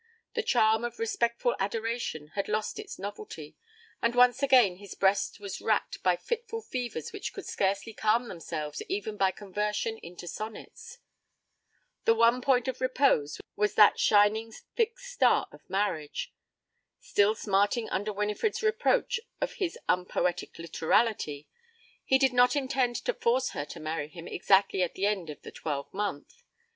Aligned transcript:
The 0.33 0.41
charm 0.41 0.83
of 0.83 0.97
respectful 0.97 1.55
adoration 1.59 2.29
had 2.29 2.47
lost 2.47 2.79
its 2.79 2.97
novelty, 2.97 3.55
and 4.01 4.15
once 4.15 4.41
again 4.41 4.77
his 4.77 4.95
breast 4.95 5.39
was 5.39 5.61
racked 5.61 6.01
by 6.01 6.15
fitful 6.15 6.63
fevers 6.63 7.13
which 7.13 7.31
could 7.33 7.45
scarcely 7.45 7.93
calm 7.93 8.27
themselves 8.27 8.81
even 8.89 9.15
by 9.15 9.29
conversion 9.29 9.99
into 9.99 10.27
sonnets. 10.27 10.97
The 12.05 12.15
one 12.15 12.41
point 12.41 12.67
of 12.67 12.81
repose 12.81 13.39
was 13.55 13.75
that 13.75 13.99
shining 13.99 14.51
fixed 14.73 15.05
star 15.05 15.47
of 15.51 15.69
marriage. 15.69 16.33
Still 16.99 17.35
smarting 17.35 17.87
under 17.91 18.11
Winifred's 18.11 18.63
reproach 18.63 19.19
of 19.39 19.53
his 19.61 19.77
unpoetic 19.87 20.57
literality, 20.57 21.47
he 22.03 22.17
did 22.17 22.33
not 22.33 22.55
intend 22.55 22.95
to 22.95 23.13
force 23.13 23.49
her 23.51 23.65
to 23.65 23.79
marry 23.79 24.07
him 24.07 24.27
exactly 24.27 24.81
at 24.81 24.95
the 24.95 25.05
end 25.05 25.29
of 25.29 25.43
the 25.43 25.51
twelve 25.51 25.93
month. 25.93 26.41